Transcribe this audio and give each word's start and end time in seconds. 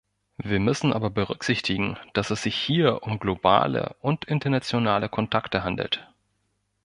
Wir 0.41 0.59
müssen 0.59 0.93
aber 0.93 1.11
berücksichtigen, 1.11 1.95
dass 2.13 2.31
es 2.31 2.41
sich 2.41 2.55
hier 2.55 3.03
um 3.03 3.19
globale 3.19 3.95
und 3.99 4.25
internationale 4.25 5.09
Kontakte 5.09 5.63
handelt. 5.63 6.09